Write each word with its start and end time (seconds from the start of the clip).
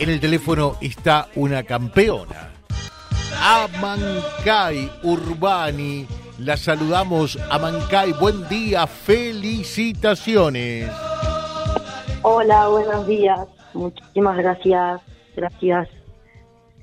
En 0.00 0.08
el 0.08 0.18
teléfono 0.18 0.72
está 0.80 1.28
una 1.34 1.62
campeona. 1.62 2.54
Amancay 3.38 4.88
Urbani. 5.02 6.06
La 6.38 6.56
saludamos, 6.56 7.38
Amancay. 7.50 8.14
Buen 8.18 8.48
día, 8.48 8.86
felicitaciones. 8.86 10.90
Hola, 12.22 12.68
buenos 12.68 13.06
días. 13.06 13.46
Muchísimas 13.74 14.38
gracias. 14.38 15.02
Gracias. 15.36 15.90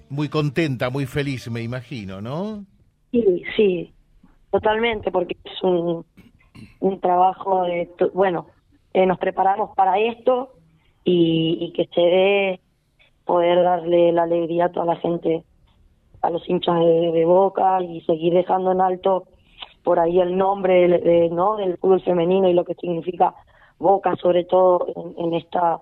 Muy 0.10 0.30
contenta, 0.30 0.92
muy 0.92 1.08
feliz, 1.08 1.50
me 1.50 1.64
imagino, 1.64 2.22
¿no? 2.22 2.66
Sí, 3.12 3.42
sí, 3.56 3.92
totalmente, 4.52 5.12
porque 5.12 5.36
es 5.44 5.64
un, 5.64 6.06
un 6.82 7.02
trabajo 7.02 7.64
de, 7.64 7.90
bueno, 8.14 8.46
eh, 8.94 9.08
nos 9.08 9.18
preparamos 9.18 9.72
para 9.76 9.98
esto 9.98 10.54
y, 11.04 11.58
y 11.60 11.74
que 11.74 11.90
se 11.96 12.02
dé 12.02 12.62
poder 13.28 13.62
darle 13.62 14.12
la 14.12 14.24
alegría 14.24 14.66
a 14.66 14.72
toda 14.72 14.86
la 14.88 14.96
gente, 14.96 15.44
a 16.22 16.30
los 16.32 16.48
hinchas 16.50 16.80
de, 16.80 17.26
Boca 17.26 17.84
y 17.84 18.02
seguir 18.02 18.34
dejando 18.34 18.72
en 18.72 18.82
alto 18.82 19.26
por 19.84 20.00
ahí 20.00 20.20
el 20.20 20.36
nombre 20.36 20.88
de, 20.88 21.30
¿no? 21.30 21.58
del 21.58 21.78
fútbol 21.78 22.02
femenino 22.02 22.50
y 22.50 22.54
lo 22.54 22.66
que 22.66 22.74
significa 22.76 23.36
Boca, 23.78 24.16
sobre 24.16 24.46
todo 24.46 24.88
en, 25.18 25.34
esta 25.36 25.80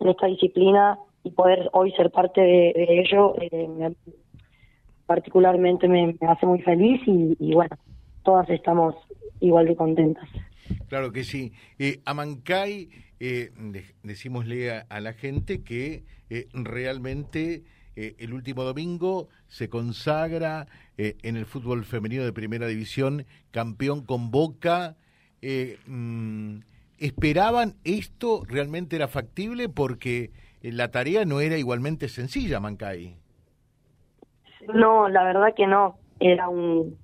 en 0.00 0.08
esta 0.08 0.26
disciplina 0.26 0.98
y 1.22 1.30
poder 1.30 1.70
hoy 1.72 1.92
ser 1.92 2.10
parte 2.10 2.40
de, 2.40 2.72
ello, 3.00 3.34
eh, 3.40 3.92
particularmente 5.06 5.88
me, 5.88 6.16
hace 6.28 6.46
muy 6.46 6.60
feliz 6.62 7.00
y, 7.06 7.54
bueno, 7.54 7.76
todas 8.24 8.48
estamos 8.50 8.94
igual 9.40 9.66
de 9.66 9.76
contentas. 9.76 10.28
Claro 10.88 11.12
que 11.12 11.24
sí. 11.24 11.52
Eh, 11.78 12.00
Amancay, 12.04 12.88
eh, 13.20 13.50
decimosle 14.02 14.84
a, 14.88 15.00
la 15.00 15.12
gente 15.12 15.62
que 15.62 16.04
eh, 16.30 16.48
realmente 16.52 17.64
eh, 17.96 18.14
el 18.18 18.34
último 18.34 18.62
domingo 18.62 19.28
se 19.48 19.68
consagra 19.68 20.66
eh, 20.98 21.16
en 21.22 21.36
el 21.36 21.46
fútbol 21.46 21.84
femenino 21.84 22.24
de 22.24 22.32
primera 22.32 22.66
división, 22.66 23.24
campeón 23.50 24.04
con 24.04 24.30
Boca. 24.30 24.96
Mm, 25.86 26.58
¿Esperaban 26.98 27.74
esto? 27.84 28.42
¿Realmente 28.46 28.96
era 28.96 29.06
factible? 29.06 29.68
Porque 29.68 30.32
la 30.62 30.90
tarea 30.90 31.24
no 31.24 31.40
era 31.40 31.56
igualmente 31.56 32.08
sencilla, 32.08 32.58
Mancay. 32.58 33.16
No, 34.74 35.08
la 35.08 35.22
verdad 35.22 35.54
que 35.54 35.66
no. 35.66 35.98
Era 36.18 36.48
un, 36.48 36.96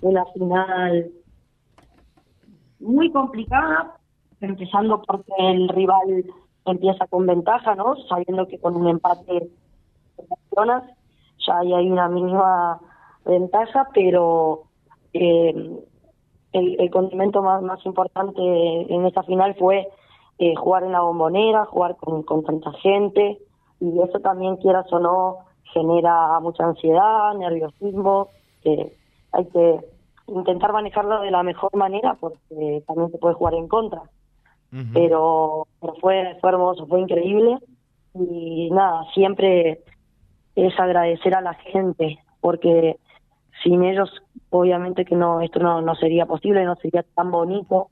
una 0.00 0.24
final 0.34 1.10
muy 2.80 3.10
complicada, 3.10 3.98
empezando 4.40 5.02
porque 5.02 5.32
el 5.38 5.68
rival 5.68 6.24
empieza 6.64 7.06
con 7.06 7.26
ventaja, 7.26 7.74
¿no? 7.74 7.96
Sabiendo 8.08 8.46
que 8.46 8.58
con 8.58 8.76
un 8.76 8.88
empate 8.88 9.50
ya 11.46 11.58
hay, 11.58 11.90
una 11.90 12.08
mínima 12.08 12.80
ventaja, 13.24 13.88
pero 13.94 14.62
eh, 15.12 15.54
el, 16.52 16.80
el, 16.80 16.90
condimento 16.90 17.42
más, 17.42 17.62
más 17.62 17.84
importante 17.84 18.40
en 18.42 19.06
esa 19.06 19.22
final 19.22 19.54
fue 19.54 19.88
eh, 20.38 20.54
jugar 20.56 20.84
en 20.84 20.92
la 20.92 21.02
bombonera, 21.02 21.66
jugar 21.66 21.96
con, 21.96 22.22
con 22.22 22.42
tanta 22.42 22.72
gente, 22.72 23.38
y 23.80 24.00
eso 24.00 24.18
también, 24.20 24.56
quieras 24.56 24.90
o 24.92 24.98
no, 24.98 25.38
genera 25.72 26.40
mucha 26.40 26.64
ansiedad, 26.64 27.34
nerviosismo, 27.34 28.28
que 28.62 28.92
hay 29.32 29.44
que 29.46 29.80
intentar 30.28 30.72
manejarlo 30.72 31.20
de 31.20 31.30
la 31.30 31.42
mejor 31.42 31.74
manera 31.76 32.16
porque 32.18 32.82
también 32.86 33.10
se 33.12 33.18
puede 33.18 33.34
jugar 33.34 33.54
en 33.54 33.68
contra 33.68 34.02
pero, 34.92 35.66
fue, 36.00 36.36
fue 36.40 36.50
hermoso, 36.50 36.86
fue 36.86 37.00
increíble 37.00 37.58
y 38.14 38.70
nada, 38.70 39.04
siempre 39.14 39.80
es 40.54 40.78
agradecer 40.78 41.34
a 41.34 41.40
la 41.40 41.54
gente 41.54 42.18
porque 42.40 42.96
sin 43.62 43.84
ellos 43.84 44.10
obviamente 44.50 45.04
que 45.04 45.14
no 45.14 45.40
esto 45.40 45.58
no, 45.60 45.82
no 45.82 45.94
sería 45.94 46.26
posible, 46.26 46.64
no 46.64 46.76
sería 46.76 47.04
tan 47.14 47.30
bonito 47.30 47.90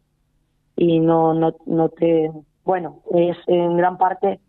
y 0.77 1.01
no 1.01 1.35
no 1.35 1.55
no 1.67 1.89
te 1.91 2.31
bueno, 2.65 3.03
es 3.15 3.37
en 3.47 3.77
gran 3.77 3.99
parte 3.99 4.41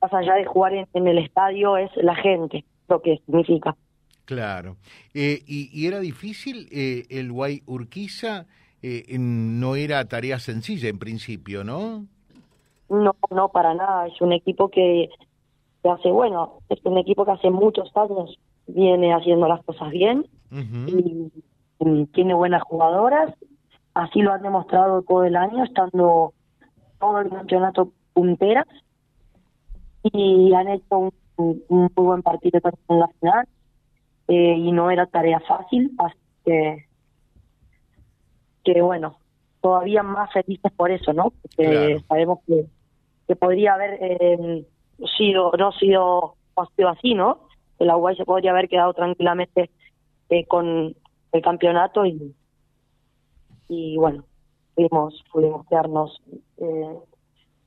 más 0.00 0.12
allá 0.12 0.34
de 0.34 0.44
jugar 0.44 0.72
en, 0.74 1.06
el 1.06 1.18
estadio 1.18 1.76
es 1.76 1.90
la 1.96 2.14
gente 2.14 2.64
lo 2.88 3.02
que 3.02 3.18
significa. 3.26 3.76
Claro. 4.24 4.76
Eh, 5.12 5.42
y, 5.46 5.68
y, 5.72 5.86
era 5.86 5.98
difícil 5.98 6.68
eh, 6.70 7.04
el 7.10 7.32
Guay 7.32 7.62
Urquiza 7.66 8.46
eh, 8.82 9.04
no 9.18 9.76
era 9.76 10.04
tarea 10.06 10.38
sencilla 10.38 10.88
en 10.88 10.98
principio, 10.98 11.64
¿no? 11.64 12.06
No, 12.88 13.14
no, 13.30 13.48
para 13.50 13.74
nada. 13.74 14.06
Es 14.06 14.20
un 14.20 14.32
equipo 14.32 14.68
que, 14.68 15.08
hace, 15.84 16.10
bueno, 16.10 16.58
es 16.68 16.78
un 16.84 16.98
equipo 16.98 17.24
que 17.24 17.32
hace 17.32 17.50
muchos 17.50 17.90
años 17.96 18.38
viene 18.66 19.12
haciendo 19.12 19.48
las 19.48 19.62
cosas 19.64 19.90
bien 19.90 20.26
y, 20.86 21.30
tiene 22.12 22.34
buenas 22.34 22.62
jugadoras. 22.62 23.32
Así 23.94 24.20
lo 24.20 24.32
han 24.32 24.42
demostrado 24.42 25.02
todo 25.02 25.24
el 25.24 25.36
año, 25.36 25.64
estando 25.64 26.34
todo 26.98 27.20
el 27.20 27.30
campeonato 27.30 27.92
punteras 28.12 28.66
y 30.02 30.52
han 30.52 30.68
hecho 30.68 31.10
un, 31.36 31.62
muy 31.68 31.90
buen 31.94 32.22
partido 32.22 32.60
en 32.88 32.98
la 32.98 33.08
final 33.08 33.48
eh, 34.28 34.56
y 34.58 34.72
no 34.72 34.90
era 34.90 35.06
tarea 35.06 35.40
fácil, 35.40 35.92
así 35.98 36.18
que 36.44 36.89
que 38.64 38.80
bueno, 38.82 39.18
todavía 39.60 40.02
más 40.02 40.32
felices 40.32 40.72
por 40.72 40.90
eso, 40.90 41.12
¿no? 41.12 41.32
Porque 41.42 42.02
sabemos 42.08 42.40
que, 42.46 42.66
que 43.26 43.36
podría 43.36 43.74
haber 43.74 43.98
eh, 44.00 44.66
sido, 45.16 45.52
no 45.58 45.72
sido, 45.72 46.34
sido 46.76 46.88
así, 46.88 47.14
¿no? 47.14 47.46
El 47.78 47.88
Uruguay 47.88 48.16
se 48.16 48.24
podría 48.24 48.50
haber 48.50 48.68
quedado 48.68 48.92
tranquilamente 48.92 49.70
eh, 50.28 50.46
con 50.46 50.94
el 51.32 51.42
campeonato 51.42 52.04
y, 52.04 52.34
y 53.68 53.96
bueno, 53.96 54.24
pudimos, 54.74 55.22
pudimos 55.32 55.66
quedarnos 55.66 56.20
eh, 56.58 56.98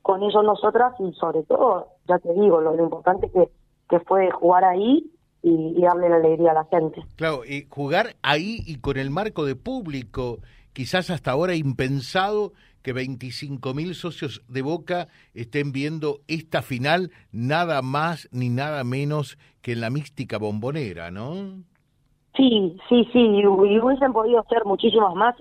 con 0.02 0.22
eso 0.22 0.42
nosotras 0.42 0.94
y 1.00 1.12
sobre 1.14 1.42
todo, 1.44 1.88
ya 2.06 2.18
te 2.18 2.32
digo, 2.34 2.60
lo, 2.60 2.74
importante 2.82 3.30
que, 3.30 3.48
que 3.88 4.00
fue 4.00 4.30
jugar 4.30 4.64
ahí 4.64 5.10
y, 5.42 5.74
y, 5.76 5.82
darle 5.82 6.08
la 6.08 6.16
alegría 6.16 6.52
a 6.52 6.54
la 6.54 6.64
gente. 6.64 7.02
Claro, 7.16 7.44
y 7.44 7.66
jugar 7.68 8.16
ahí 8.22 8.62
y 8.66 8.76
con 8.80 8.96
el 8.96 9.10
marco 9.10 9.44
de 9.44 9.56
público 9.56 10.38
quizás 10.74 11.08
hasta 11.08 11.30
ahora 11.30 11.54
impensado 11.54 12.52
que 12.82 12.94
25.000 12.94 13.94
socios 13.94 14.42
de 14.46 14.60
Boca 14.60 15.08
estén 15.32 15.72
viendo 15.72 16.18
esta 16.28 16.60
final 16.60 17.10
nada 17.32 17.80
más 17.80 18.28
ni 18.30 18.50
nada 18.50 18.84
menos 18.84 19.38
que 19.62 19.72
en 19.72 19.80
la 19.80 19.88
mística 19.88 20.36
bombonera, 20.36 21.10
¿no? 21.10 21.32
Sí, 22.36 22.76
sí, 22.88 23.08
sí, 23.12 23.20
y 23.20 23.46
hubiesen 23.46 24.12
podido 24.12 24.44
ser 24.50 24.66
muchísimas 24.66 25.14
más 25.14 25.34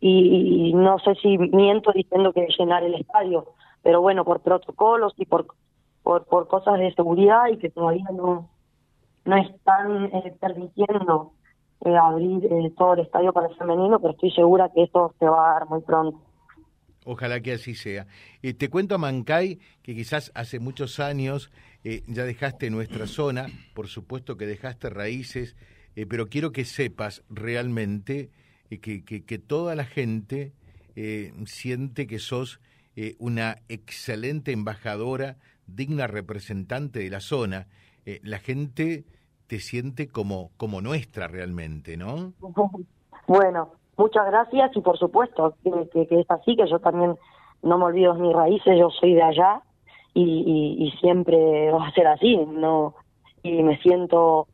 y, 0.00 0.72
no 0.74 0.98
sé 0.98 1.14
si 1.22 1.38
miento 1.38 1.92
diciendo 1.92 2.32
que 2.32 2.48
llenar 2.58 2.82
el 2.82 2.94
estadio, 2.94 3.46
pero 3.82 4.00
bueno, 4.00 4.24
por 4.24 4.40
protocolos 4.40 5.12
y 5.16 5.26
por 5.26 5.46
por, 6.02 6.24
por 6.24 6.48
cosas 6.48 6.80
de 6.80 6.92
seguridad 6.94 7.46
y 7.52 7.58
que 7.58 7.70
todavía 7.70 8.06
no 8.12 8.48
no 9.24 9.36
están 9.36 10.06
eh, 10.06 10.34
permitiendo 10.40 11.32
eh, 11.84 11.96
abrir 11.96 12.44
eh, 12.44 12.72
todo 12.78 12.94
el 12.94 13.00
estadio 13.00 13.32
para 13.32 13.48
el 13.48 13.56
femenino, 13.56 13.98
pero 14.00 14.12
estoy 14.12 14.30
segura 14.30 14.70
que 14.72 14.84
eso 14.84 15.12
se 15.18 15.26
va 15.26 15.50
a 15.50 15.54
dar 15.54 15.68
muy 15.68 15.80
pronto. 15.80 16.22
Ojalá 17.04 17.40
que 17.40 17.54
así 17.54 17.74
sea. 17.74 18.06
Eh, 18.40 18.54
te 18.54 18.68
cuento 18.70 18.94
a 18.94 18.98
Mancay 18.98 19.58
que 19.82 19.96
quizás 19.96 20.30
hace 20.36 20.60
muchos 20.60 21.00
años 21.00 21.50
ya 22.06 22.22
dejaste 22.22 22.70
nuestra 22.70 23.08
zona, 23.08 23.46
por 23.74 23.88
supuesto 23.88 24.36
que 24.36 24.46
dejaste 24.46 24.88
raíces, 24.88 25.56
pero 26.08 26.28
quiero 26.28 26.52
que 26.52 26.64
sepas 26.64 27.24
realmente 27.28 28.30
que, 28.68 29.02
que, 29.04 29.24
que, 29.24 29.38
toda 29.38 29.74
la 29.74 29.84
gente 29.84 30.52
siente 31.44 32.06
que 32.06 32.20
sos 32.20 32.60
una 33.18 33.56
excelente 33.68 34.52
embajadora, 34.52 35.38
digna 35.66 36.06
representante 36.06 37.00
de 37.00 37.10
la 37.10 37.18
zona. 37.18 37.66
la 38.22 38.38
gente 38.38 39.04
te 39.52 39.58
siente 39.58 40.08
como, 40.08 40.50
como 40.56 40.80
nuestra 40.80 41.28
realmente, 41.28 41.98
¿no? 41.98 42.32
Bueno, 43.28 43.68
muchas 43.98 44.26
gracias 44.26 44.74
y 44.74 44.80
por 44.80 44.98
supuesto 44.98 45.54
que, 45.62 46.06
que, 46.08 46.20
es 46.20 46.30
así, 46.30 46.56
que 46.56 46.66
yo 46.68 46.78
también 46.78 47.16
no 47.62 47.78
me 47.78 47.84
olvido 47.84 48.14
de 48.14 48.20
mis 48.20 48.32
raíces, 48.32 48.78
yo 48.78 48.88
soy 48.90 49.14
de 49.14 49.22
allá 49.22 49.60
y, 50.14 50.76
y, 50.78 50.90
siempre 51.00 51.70
va 51.70 51.86
a 51.86 51.92
ser 51.92 52.06
así, 52.06 52.34
no 52.36 52.94
y 53.42 53.62
me 53.62 53.78
siento 53.80 54.48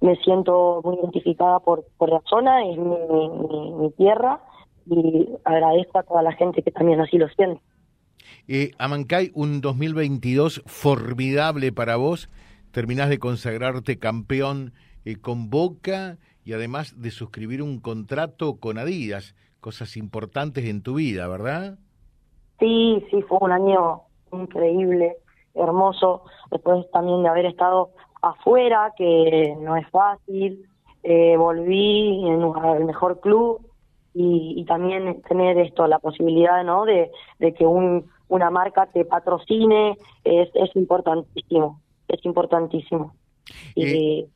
me 0.00 0.16
siento 0.16 0.82
muy 0.84 0.96
identificada 0.96 1.60
por, 1.60 1.86
por 1.96 2.10
la 2.10 2.20
zona, 2.28 2.66
es 2.66 2.76
mi, 2.76 3.78
mi, 3.80 3.90
tierra 3.92 4.40
y 4.86 5.28
agradezco 5.44 6.00
a 6.00 6.02
toda 6.02 6.22
la 6.22 6.32
gente 6.32 6.62
que 6.62 6.72
también 6.72 7.00
así 7.00 7.16
lo 7.16 7.28
siente. 7.28 7.62
Eh, 8.48 8.72
Amancay, 8.78 9.30
un 9.34 9.60
2022 9.60 10.62
formidable 10.66 11.72
para 11.72 11.94
vos 11.96 12.28
terminás 12.76 13.08
de 13.08 13.18
consagrarte 13.18 13.98
campeón 13.98 14.74
eh, 15.06 15.16
con 15.18 15.48
Boca 15.48 16.18
y 16.44 16.52
además 16.52 17.00
de 17.00 17.10
suscribir 17.10 17.62
un 17.62 17.80
contrato 17.80 18.60
con 18.60 18.76
Adidas, 18.76 19.34
cosas 19.62 19.96
importantes 19.96 20.66
en 20.66 20.82
tu 20.82 20.96
vida, 20.96 21.26
¿verdad? 21.26 21.78
Sí, 22.58 23.02
sí, 23.10 23.22
fue 23.22 23.38
un 23.40 23.52
año 23.52 24.02
increíble. 24.30 25.16
hermoso, 25.54 26.24
después 26.50 26.84
también 26.92 27.22
de 27.22 27.30
haber 27.30 27.46
estado 27.46 27.92
afuera, 28.20 28.92
que 28.94 29.56
no 29.58 29.74
es 29.76 29.88
fácil, 29.88 30.68
eh, 31.02 31.34
volví 31.38 32.28
en 32.28 32.42
el 32.42 32.84
mejor 32.84 33.20
club 33.20 33.66
y, 34.12 34.62
también 34.66 35.22
tener 35.22 35.56
esto, 35.56 35.86
la 35.86 35.98
posibilidad 35.98 36.62
¿no? 36.62 36.84
de, 36.84 37.10
que 37.54 37.64
un, 37.64 38.04
una 38.28 38.50
marca 38.50 38.84
te 38.84 39.06
patrocine, 39.06 39.96
es, 40.24 40.50
es 40.52 40.76
importantísimo, 40.76 41.80
es 42.08 42.24
importantísimo. 42.24 43.14
Y, 43.74 43.84
eh, 43.84 44.28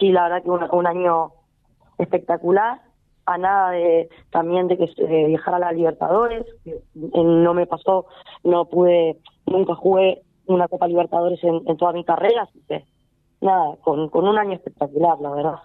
la 0.00 0.28
verdad 0.28 0.42
que 0.42 0.50
un 0.50 0.86
año 0.86 1.32
espectacular 1.98 2.80
a 3.26 3.38
nada 3.38 3.70
de 3.70 4.08
también 4.30 4.68
de 4.68 4.76
que 4.76 4.84
eh, 4.84 5.26
viajar 5.26 5.54
a 5.54 5.58
la 5.58 5.72
Libertadores 5.72 6.44
no 6.94 7.54
me 7.54 7.66
pasó 7.66 8.06
no 8.42 8.66
pude 8.66 9.18
nunca 9.46 9.74
jugué 9.74 10.22
una 10.46 10.68
Copa 10.68 10.88
Libertadores 10.88 11.42
en, 11.42 11.76
toda 11.76 11.92
mi 11.92 12.04
carrera 12.04 12.42
así 12.42 12.60
que 12.68 12.84
nada 13.40 13.76
con, 13.82 14.10
con 14.10 14.28
un 14.28 14.38
año 14.38 14.52
espectacular 14.52 15.18
la 15.20 15.30
verdad. 15.30 15.58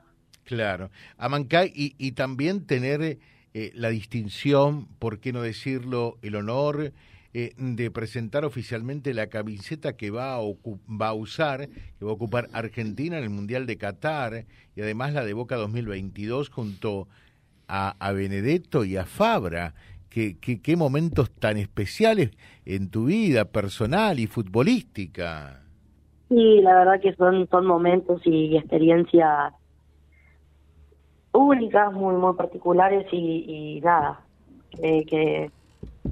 Claro. 0.45 0.89
Amancay 1.17 1.71
y, 1.75 1.95
y 1.97 2.13
también 2.13 2.65
tener 2.65 3.19
eh, 3.53 3.71
la 3.73 3.89
distinción 3.89 4.87
por 4.99 5.19
qué 5.19 5.33
no 5.33 5.41
decirlo 5.41 6.17
el 6.21 6.35
honor 6.35 6.93
eh, 7.33 7.53
de 7.57 7.91
presentar 7.91 8.43
oficialmente 8.45 9.13
la 9.13 9.27
camiseta 9.27 9.95
que 9.95 10.09
va 10.09 10.35
a, 10.35 10.39
va 10.39 11.09
a 11.09 11.13
usar, 11.13 11.69
que 11.69 12.05
va 12.05 12.11
a 12.11 12.15
ocupar 12.15 12.49
Argentina 12.53 13.17
en 13.17 13.23
el 13.23 13.29
Mundial 13.29 13.65
de 13.65 13.77
Qatar 13.77 14.45
y 14.75 14.81
además 14.81 15.13
la 15.13 15.23
de 15.23 15.33
Boca 15.33 15.55
2022 15.55 16.49
junto 16.49 17.07
a, 17.67 18.11
Benedetto 18.13 18.83
y 18.83 18.97
a 18.97 19.05
Fabra. 19.05 19.75
¿Qué, 20.09 20.37
qué, 20.39 20.75
momentos 20.75 21.29
tan 21.29 21.57
especiales 21.57 22.31
en 22.65 22.89
tu 22.89 23.05
vida 23.05 23.45
personal 23.45 24.19
y 24.19 24.25
futbolística. 24.25 25.61
Sí, 26.29 26.61
la 26.61 26.73
verdad 26.79 26.99
que 26.99 27.13
son, 27.13 27.47
son 27.49 27.67
momentos 27.67 28.21
y 28.25 28.57
experiencias 28.57 29.53
únicas, 31.31 31.93
muy 31.93 32.15
muy 32.15 32.33
particulares 32.33 33.05
y, 33.11 33.79
nada, 33.83 34.21
que, 34.81 35.51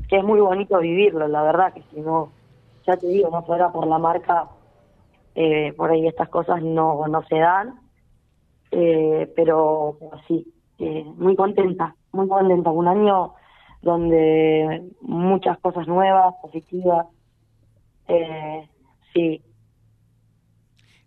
que, 0.08 0.18
es 0.18 0.24
muy 0.24 0.40
bonito 0.40 0.80
vivirlo, 0.80 1.28
la 1.28 1.44
verdad 1.44 1.74
que 1.74 1.84
si 1.94 2.02
no, 2.02 2.32
ya 2.86 2.98
te 2.98 3.08
digo, 3.08 3.30
no 3.30 3.44
fuera 3.44 3.72
por 3.72 3.88
la 3.88 3.98
marca, 3.98 4.50
eh, 5.36 5.72
por 5.78 5.92
ahí 5.92 6.08
estas 6.08 6.30
cosas 6.30 6.64
no, 6.64 7.08
no 7.08 7.24
se 7.28 7.38
dan, 7.38 7.80
eh, 8.72 9.32
pero, 9.36 9.98
sí, 10.28 10.52
eh, 10.80 11.04
muy 11.16 11.36
contenta, 11.36 11.96
muy 12.12 12.28
contenta. 12.28 12.72
Un 12.72 12.88
año 12.88 13.34
donde 13.82 14.84
muchas 15.02 15.60
cosas 15.60 15.88
nuevas, 15.88 16.34
positivas. 16.42 17.06
Sí. 19.14 19.44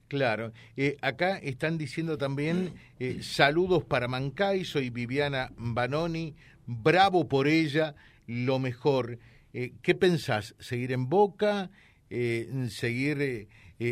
Claro. 0.09 0.53
Acá 1.03 1.39
están 1.39 1.77
diciendo 1.77 2.17
también 2.17 2.75
saludos 3.21 3.85
para 3.85 4.09
Mancay, 4.09 4.65
soy 4.65 4.91
Viviana 4.91 5.51
Banoni, 5.57 6.35
bravo 6.67 7.27
por 7.29 7.49
ella, 7.49 7.95
lo 8.31 8.59
mejor. 8.59 9.19
¿Qué 9.53 9.95
pensás? 9.95 10.55
¿Seguir 10.59 10.93
en 10.93 11.09
Boca? 11.09 11.71
¿Seguir 12.69 13.49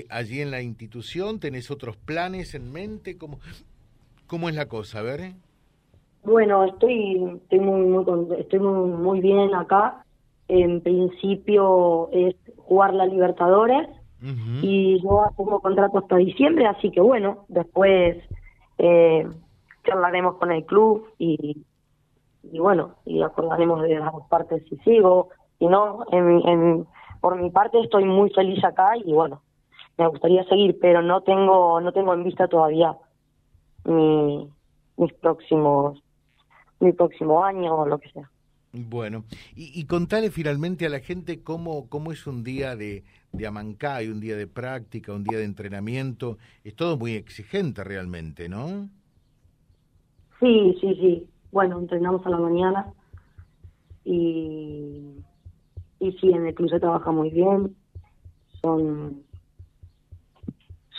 allí 0.08 0.40
en 0.40 0.50
la 0.50 0.62
institución? 0.62 1.40
¿Tenés 1.40 1.70
otros 1.70 1.96
planes 1.96 2.55
en 2.55 2.70
mente? 2.70 3.19
¿Cómo, 3.19 3.40
cómo 4.26 4.49
es 4.49 4.55
la 4.55 4.67
cosa? 4.67 5.00
A 5.00 5.02
ver. 5.02 5.32
Bueno, 6.23 6.64
estoy, 6.64 7.40
estoy 7.43 7.61
muy, 7.61 7.87
muy, 7.87 8.05
estoy 8.38 8.61
muy, 8.61 9.20
bien 9.20 9.55
acá. 9.55 10.05
En 10.46 10.81
principio 10.81 12.11
es 12.12 12.34
jugar 12.56 12.94
la 12.94 13.06
Libertadores 13.06 13.88
y 14.62 15.00
yo 15.02 15.26
tengo 15.37 15.61
contrato 15.61 15.99
hasta 15.99 16.17
diciembre, 16.17 16.67
así 16.67 16.91
que 16.91 17.00
bueno, 17.00 17.44
después 17.49 18.17
eh, 18.79 19.29
charlaremos 19.84 20.37
con 20.37 20.50
el 20.50 20.64
club 20.64 21.06
y, 21.19 21.64
y 22.53 22.59
bueno, 22.59 22.97
y 23.05 23.23
acordaremos 23.23 23.83
de 23.83 23.99
las 23.99 24.12
dos 24.12 24.27
partes 24.29 24.62
si 24.69 24.77
sigo, 24.79 25.31
y 25.59 25.67
no, 25.67 26.05
en, 26.12 26.49
en, 26.49 26.87
por 27.21 27.41
mi 27.41 27.50
parte 27.50 27.81
estoy 27.81 28.05
muy 28.05 28.31
feliz 28.31 28.62
acá 28.65 28.97
y 28.97 29.12
bueno, 29.12 29.43
me 29.97 30.06
gustaría 30.06 30.45
seguir, 30.45 30.79
pero 30.81 31.03
no 31.03 31.23
tengo, 31.23 31.81
no 31.81 31.93
tengo 31.93 32.15
en 32.15 32.25
vista 32.25 32.47
todavía 32.49 32.97
mi, 33.85 34.49
mis 34.97 35.12
próximos 35.15 36.03
mi 36.81 36.93
próximo 36.93 37.45
año 37.45 37.75
o 37.75 37.87
lo 37.87 37.99
que 37.99 38.11
sea. 38.11 38.31
Bueno, 38.73 39.25
y, 39.56 39.81
y 39.81 39.87
contale 39.87 40.31
finalmente 40.31 40.87
a 40.87 40.91
la 40.91 41.01
gente 41.01 41.43
cómo, 41.43 41.89
cómo 41.89 42.12
es 42.12 42.27
un 42.27 42.44
día 42.44 42.77
de, 42.77 43.03
de 43.33 43.47
Amancay, 43.47 44.09
un 44.09 44.21
día 44.21 44.37
de 44.37 44.47
práctica, 44.47 45.12
un 45.12 45.25
día 45.25 45.39
de 45.39 45.44
entrenamiento. 45.44 46.39
Es 46.65 46.77
todo 46.77 46.97
muy 46.97 47.15
exigente 47.15 47.83
realmente, 47.83 48.49
¿no? 48.49 48.89
Sí, 50.39 50.77
sí, 50.81 50.94
sí. 50.94 51.27
Bueno, 51.53 51.79
entrenamos 51.79 52.25
a 52.27 52.31
la 52.31 52.39
mañana 52.39 52.93
y, 54.05 55.25
y 55.99 56.12
sí, 56.12 56.31
en 56.31 56.47
el 56.47 56.55
club 56.55 56.71
se 56.71 56.81
trabaja 56.81 57.11
muy 57.11 57.31
bien. 57.31 57.77
Son 58.61 59.25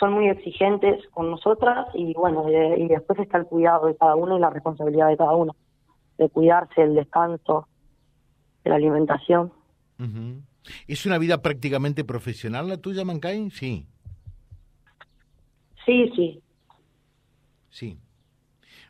son 0.00 0.14
muy 0.14 0.30
exigentes 0.30 1.06
con 1.10 1.30
nosotras 1.30 1.86
y 1.94 2.14
bueno, 2.14 2.46
y 2.48 2.88
después 2.88 3.18
está 3.18 3.36
el 3.36 3.44
cuidado 3.44 3.86
de 3.86 3.96
cada 3.96 4.16
uno 4.16 4.38
y 4.38 4.40
la 4.40 4.48
responsabilidad 4.48 5.08
de 5.08 5.18
cada 5.18 5.36
uno 5.36 5.54
de 6.16 6.28
cuidarse, 6.30 6.82
el 6.82 6.94
descanso, 6.94 7.68
de 8.64 8.70
la 8.70 8.76
alimentación. 8.76 9.52
¿Es 10.86 11.04
una 11.04 11.18
vida 11.18 11.42
prácticamente 11.42 12.04
profesional 12.04 12.68
la 12.68 12.78
tuya, 12.78 13.04
Mancain? 13.04 13.50
Sí. 13.50 13.86
Sí, 15.84 16.10
sí. 16.16 16.42
Sí. 17.70 17.98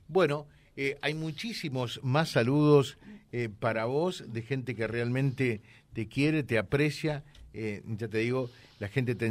Bueno, 0.09 0.47
eh, 0.83 0.97
hay 1.03 1.13
muchísimos 1.13 2.01
más 2.03 2.31
saludos 2.31 2.97
eh, 3.33 3.51
para 3.51 3.85
vos 3.85 4.25
de 4.33 4.41
gente 4.41 4.75
que 4.75 4.87
realmente 4.87 5.61
te 5.93 6.09
quiere, 6.09 6.43
te 6.43 6.57
aprecia. 6.57 7.23
Eh, 7.53 7.83
ya 7.85 8.09
te 8.09 8.17
digo, 8.17 8.49
la 8.79 8.89
gente 8.89 9.15
te, 9.15 9.29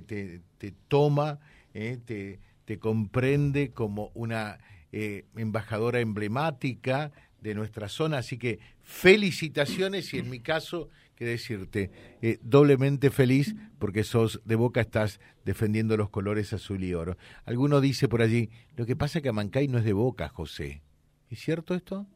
te, 0.00 0.40
te 0.56 0.72
toma, 0.88 1.40
te 1.74 2.78
comprende 2.78 3.70
como 3.72 4.10
una 4.14 4.60
embajadora 4.90 6.00
emblemática 6.00 7.12
de 7.40 7.54
nuestra 7.54 7.88
zona, 7.88 8.18
así 8.18 8.38
que 8.38 8.58
felicitaciones 8.82 10.12
y 10.14 10.18
en 10.18 10.30
mi 10.30 10.40
caso, 10.40 10.88
que 11.14 11.24
decirte, 11.24 11.90
eh, 12.22 12.38
doblemente 12.42 13.10
feliz 13.10 13.56
porque 13.78 14.04
sos 14.04 14.40
de 14.44 14.56
Boca, 14.56 14.80
estás 14.80 15.20
defendiendo 15.44 15.96
los 15.96 16.10
colores 16.10 16.52
azul 16.52 16.82
y 16.84 16.94
oro. 16.94 17.16
Alguno 17.44 17.80
dice 17.80 18.08
por 18.08 18.22
allí, 18.22 18.50
lo 18.76 18.86
que 18.86 18.96
pasa 18.96 19.18
es 19.18 19.22
que 19.22 19.28
Amancay 19.28 19.68
no 19.68 19.78
es 19.78 19.84
de 19.84 19.92
Boca, 19.92 20.28
José. 20.28 20.82
¿Es 21.30 21.40
cierto 21.40 21.74
esto? 21.74 22.06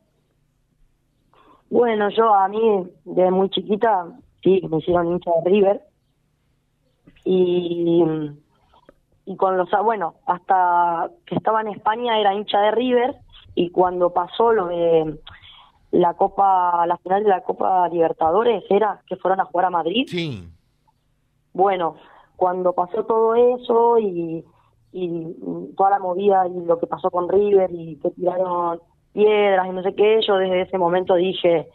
Bueno, 1.69 2.11
yo 2.11 2.35
a 2.35 2.49
mí, 2.49 2.91
de 3.05 3.31
muy 3.31 3.49
chiquita, 3.50 4.07
sí, 4.43 4.61
me 4.71 4.79
hicieron 4.79 5.12
hincha 5.12 5.31
de 5.43 5.50
River. 5.50 5.81
Y, 7.25 8.05
y 9.25 9.37
con 9.37 9.57
los, 9.57 9.71
bueno, 9.83 10.17
hasta 10.26 11.11
que 11.26 11.37
estaba 11.37 11.61
en 11.61 11.69
España 11.69 12.21
era 12.21 12.35
hincha 12.35 12.61
de 12.61 12.71
River 12.73 13.17
y 13.54 13.71
cuando 13.71 14.12
pasó 14.12 14.52
lo 14.52 14.66
de 14.66 15.18
la 15.92 16.14
Copa, 16.14 16.87
la 16.87 16.97
final 16.99 17.23
de 17.23 17.30
la 17.30 17.42
Copa 17.42 17.88
Libertadores, 17.88 18.64
era 18.71 19.02
que 19.06 19.16
fueron 19.16 19.40
a 19.40 19.44
jugar 19.44 19.66
a 19.66 19.71
Madrid. 19.71 20.06
Sí. 20.09 20.49
Bueno, 21.52 21.97
cuando 22.37 22.73
pasó 22.73 23.04
todo 23.04 23.35
eso 23.35 23.99
y, 23.99 24.44
y 24.92 25.37
toda 25.76 25.90
la 25.90 25.99
movida 25.99 26.47
y 26.49 26.64
lo 26.64 26.78
que 26.78 26.87
pasó 26.87 27.11
con 27.11 27.28
River 27.28 27.71
y 27.73 27.97
que 27.97 28.11
tiraron 28.11 28.80
piedras 29.12 29.66
y 29.68 29.71
no 29.71 29.82
sé 29.82 29.94
qué, 29.94 30.21
yo 30.26 30.37
desde 30.37 30.62
ese 30.62 30.78
momento 30.78 31.14
dije, 31.14 31.68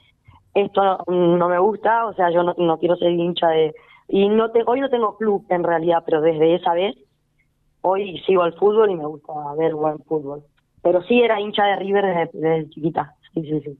esto 0.55 0.81
no, 1.07 1.47
me 1.47 1.59
gusta, 1.59 2.07
o 2.07 2.13
sea, 2.13 2.31
yo 2.31 2.41
no, 2.41 2.55
no, 2.57 2.79
quiero 2.79 2.95
ser 2.95 3.11
hincha 3.11 3.49
de... 3.49 3.75
Y 4.09 4.29
no 4.29 4.49
te, 4.51 4.63
hoy 4.65 4.79
no 4.79 4.89
tengo 4.89 5.17
club 5.17 5.45
en 5.49 5.63
realidad, 5.63 6.01
pero 6.05 6.21
desde 6.21 6.55
esa 6.55 6.73
vez, 6.73 6.95
hoy 7.81 8.17
sigo 8.25 8.41
al 8.41 8.53
fútbol 8.53 8.89
y 8.89 8.95
me 8.95 9.05
gusta 9.05 9.33
ver 9.57 9.75
buen 9.75 9.99
fútbol 9.99 10.43
pero 10.87 11.03
sí 11.03 11.19
era 11.19 11.37
hincha 11.41 11.65
de 11.65 11.75
River 11.75 12.29
desde, 12.31 12.69
chiquita. 12.69 13.13
Sí, 13.33 13.41
sí, 13.41 13.61
sí. 13.65 13.77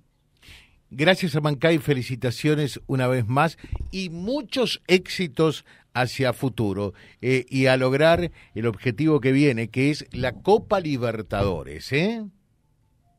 Gracias 0.89 1.37
a 1.37 1.39
Mancay, 1.39 1.77
felicitaciones 1.77 2.81
una 2.85 3.07
vez 3.07 3.25
más 3.25 3.57
y 3.91 4.09
muchos 4.09 4.83
éxitos 4.87 5.63
hacia 5.93 6.33
futuro 6.33 6.91
eh, 7.21 7.45
y 7.47 7.67
a 7.67 7.77
lograr 7.77 8.31
el 8.55 8.67
objetivo 8.67 9.21
que 9.21 9.31
viene, 9.31 9.69
que 9.69 9.89
es 9.89 10.05
la 10.13 10.33
Copa 10.33 10.81
Libertadores. 10.81 11.93
¿eh? 11.93 12.25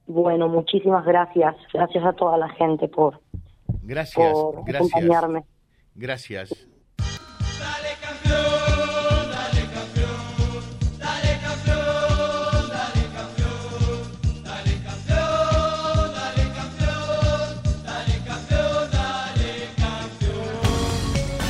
Bueno, 0.06 0.48
muchísimas 0.48 1.06
gracias. 1.06 1.56
Gracias 1.72 2.04
a 2.04 2.12
toda 2.12 2.36
la 2.36 2.50
gente 2.50 2.88
por, 2.88 3.22
gracias, 3.84 4.34
por 4.34 4.68
acompañarme. 4.68 5.44
Gracias. 5.94 6.68